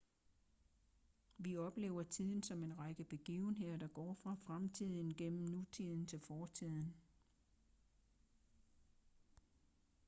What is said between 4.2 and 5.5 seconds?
fremtiden gennem